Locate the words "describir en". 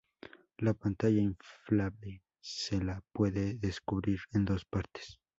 3.53-4.45